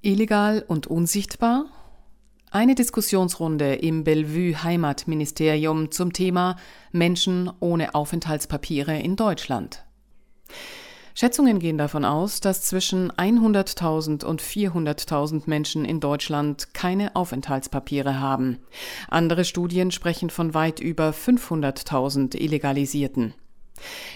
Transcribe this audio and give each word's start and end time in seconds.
Illegal 0.00 0.64
und 0.68 0.86
unsichtbar? 0.86 1.66
Eine 2.52 2.76
Diskussionsrunde 2.76 3.74
im 3.74 4.04
Bellevue 4.04 4.62
Heimatministerium 4.62 5.90
zum 5.90 6.12
Thema 6.12 6.54
Menschen 6.92 7.50
ohne 7.58 7.96
Aufenthaltspapiere 7.96 8.96
in 8.96 9.16
Deutschland. 9.16 9.84
Schätzungen 11.14 11.58
gehen 11.58 11.78
davon 11.78 12.04
aus, 12.04 12.38
dass 12.38 12.62
zwischen 12.62 13.10
100.000 13.10 14.24
und 14.24 14.40
400.000 14.40 15.42
Menschen 15.46 15.84
in 15.84 15.98
Deutschland 15.98 16.74
keine 16.74 17.16
Aufenthaltspapiere 17.16 18.20
haben. 18.20 18.60
Andere 19.08 19.44
Studien 19.44 19.90
sprechen 19.90 20.30
von 20.30 20.54
weit 20.54 20.78
über 20.78 21.10
500.000 21.10 22.36
Illegalisierten. 22.36 23.34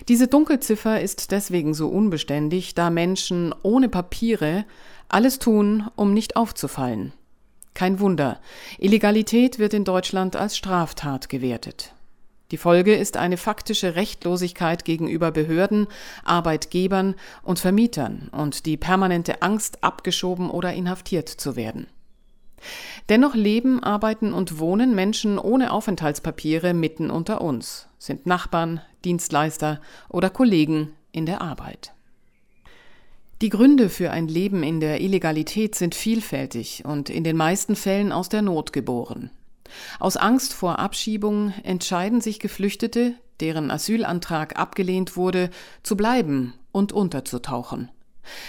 Diese 0.09 0.29
Dunkelziffer 0.29 1.01
ist 1.01 1.33
deswegen 1.33 1.75
so 1.75 1.89
unbeständig, 1.89 2.75
da 2.75 2.91
Menschen 2.91 3.53
ohne 3.62 3.89
Papiere 3.89 4.64
alles 5.13 5.39
tun, 5.39 5.89
um 5.97 6.15
nicht 6.15 6.37
aufzufallen. 6.37 7.13
Kein 7.75 8.00
Wunder, 8.00 8.41
Illegalität 8.79 9.59
wird 9.59 9.75
in 9.75 9.85
Deutschland 9.85 10.36
als 10.36 10.57
Straftat 10.57 11.29
gewertet. 11.29 11.95
Die 12.50 12.59
Folge 12.59 12.95
ist 12.95 13.17
eine 13.17 13.39
faktische 13.39 13.95
Rechtlosigkeit 13.95 14.85
gegenüber 14.85 15.31
Behörden, 15.31 15.86
Arbeitgebern 16.22 17.14
und 17.43 17.59
Vermietern 17.59 18.29
und 18.31 18.67
die 18.67 18.77
permanente 18.77 19.41
Angst, 19.41 19.83
abgeschoben 19.83 20.50
oder 20.50 20.75
inhaftiert 20.75 21.31
zu 21.31 21.57
werden. 21.57 21.86
Dennoch 23.08 23.35
leben, 23.35 23.83
arbeiten 23.83 24.35
und 24.35 24.58
wohnen 24.58 24.94
Menschen 24.94 25.39
ohne 25.39 25.72
Aufenthaltspapiere 25.72 26.75
mitten 26.75 27.11
unter 27.11 27.41
uns, 27.41 27.89
sind 27.99 28.27
Nachbarn, 28.27 28.83
Dienstleister 29.05 29.81
oder 30.11 30.29
Kollegen 30.29 30.93
in 31.11 31.25
der 31.25 31.41
Arbeit. 31.41 31.94
Die 33.42 33.48
Gründe 33.48 33.89
für 33.89 34.12
ein 34.12 34.28
Leben 34.28 34.62
in 34.62 34.78
der 34.78 35.01
Illegalität 35.01 35.75
sind 35.75 35.97
vielfältig 35.97 36.84
und 36.87 37.11
in 37.11 37.25
den 37.25 37.37
meisten 37.37 37.75
Fällen 37.75 38.12
aus 38.12 38.28
der 38.28 38.41
Not 38.41 38.73
geboren. 38.73 39.31
Aus 39.98 40.16
Angst 40.16 40.55
vor 40.55 40.78
Abschiebung 40.78 41.53
entscheiden 41.64 42.20
sich 42.20 42.39
Geflüchtete, 42.39 43.14
deren 43.41 43.72
Asylantrag 43.72 44.56
abgelehnt 44.56 45.16
wurde, 45.16 45.50
zu 45.83 45.97
bleiben 45.97 46.55
und 46.70 46.92
unterzutauchen. 46.92 47.91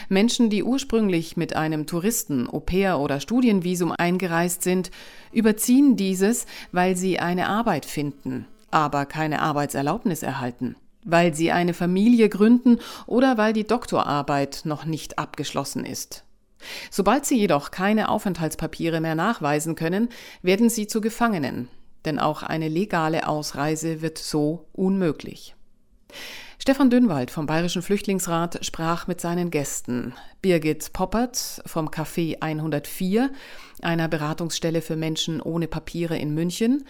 Menschen, 0.10 0.52
die 0.52 0.62
ursprünglich 0.62 1.38
mit 1.38 1.56
einem 1.56 1.88
Touristen, 1.88 2.48
Au-pair 2.48 3.00
oder 3.00 3.20
Studienvisum 3.20 3.92
eingereist 3.98 4.62
sind, 4.62 4.92
überziehen 5.32 5.96
dieses, 5.96 6.46
weil 6.72 6.96
sie 6.96 7.18
eine 7.18 7.48
Arbeit 7.48 7.88
finden, 7.88 8.46
aber 8.70 9.08
keine 9.08 9.42
Arbeitserlaubnis 9.42 10.22
erhalten, 10.22 10.76
weil 11.06 11.34
sie 11.34 11.52
eine 11.52 11.74
Familie 11.74 12.30
gründen 12.30 12.80
oder 13.06 13.38
weil 13.38 13.54
die 13.54 13.68
Doktorarbeit 13.68 14.62
noch 14.66 14.86
nicht 14.86 15.20
abgeschlossen 15.20 15.86
ist. 15.86 16.24
Sobald 16.92 17.26
sie 17.26 17.38
jedoch 17.38 17.72
keine 17.72 18.10
Aufenthaltspapiere 18.10 19.02
mehr 19.02 19.16
nachweisen 19.16 19.76
können, 19.76 20.10
werden 20.42 20.70
sie 20.70 20.88
zu 20.88 21.02
Gefangenen, 21.02 21.68
denn 22.06 22.20
auch 22.20 22.44
eine 22.44 22.70
legale 22.70 23.28
Ausreise 23.28 24.02
wird 24.02 24.18
so 24.18 24.66
unmöglich. 24.72 25.56
Stefan 26.60 26.90
Dünnwald 26.90 27.30
vom 27.30 27.46
Bayerischen 27.46 27.82
Flüchtlingsrat 27.82 28.66
sprach 28.66 29.08
mit 29.08 29.20
seinen 29.20 29.52
Gästen. 29.52 30.14
Birgit 30.42 30.94
Poppert 30.94 31.62
vom 31.66 31.90
Café 31.90 32.38
104, 32.40 33.32
einer 33.82 34.08
Beratungsstelle 34.08 34.82
für 34.82 34.96
Menschen 34.96 35.42
ohne 35.42 35.68
Papiere 35.68 36.18
in 36.18 36.34
München, 36.34 36.86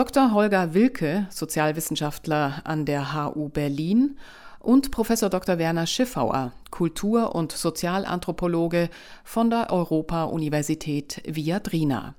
Dr. 0.00 0.32
Holger 0.32 0.72
Wilke, 0.72 1.26
Sozialwissenschaftler 1.28 2.62
an 2.64 2.86
der 2.86 3.12
HU 3.12 3.50
Berlin 3.50 4.16
und 4.58 4.90
Professor 4.90 5.28
Dr. 5.28 5.58
Werner 5.58 5.86
Schiffauer, 5.86 6.54
Kultur- 6.70 7.34
und 7.34 7.52
Sozialanthropologe 7.52 8.88
von 9.24 9.50
der 9.50 9.70
Europa-Universität 9.70 11.20
Viadrina. 11.26 12.14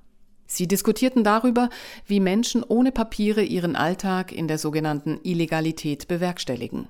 Sie 0.46 0.68
diskutierten 0.68 1.24
darüber, 1.24 1.70
wie 2.06 2.20
Menschen 2.20 2.64
ohne 2.64 2.92
Papiere 2.92 3.42
ihren 3.42 3.76
Alltag 3.76 4.32
in 4.32 4.48
der 4.48 4.60
sogenannten 4.60 5.20
Illegalität 5.24 6.08
bewerkstelligen. 6.08 6.88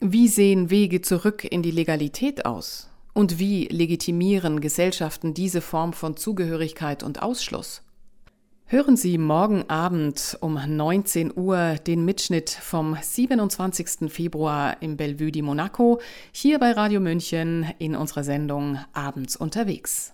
Wie 0.00 0.28
sehen 0.28 0.70
Wege 0.70 1.02
zurück 1.02 1.44
in 1.44 1.62
die 1.62 1.70
Legalität 1.70 2.46
aus? 2.46 2.88
Und 3.12 3.38
wie 3.38 3.66
legitimieren 3.66 4.62
Gesellschaften 4.62 5.34
diese 5.34 5.60
Form 5.60 5.92
von 5.92 6.16
Zugehörigkeit 6.16 7.02
und 7.02 7.20
Ausschluss? 7.20 7.82
Hören 8.72 8.96
Sie 8.96 9.18
morgen 9.18 9.68
Abend 9.68 10.38
um 10.40 10.54
19 10.54 11.36
Uhr 11.36 11.74
den 11.84 12.04
Mitschnitt 12.04 12.50
vom 12.50 12.96
27. 13.02 14.08
Februar 14.08 14.80
im 14.80 14.96
Bellevue 14.96 15.32
di 15.32 15.42
Monaco 15.42 16.00
hier 16.30 16.60
bei 16.60 16.70
Radio 16.70 17.00
München 17.00 17.66
in 17.80 17.96
unserer 17.96 18.22
Sendung 18.22 18.78
Abends 18.92 19.34
unterwegs. 19.34 20.12